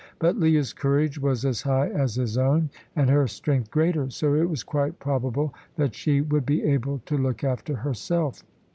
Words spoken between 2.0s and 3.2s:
his own, and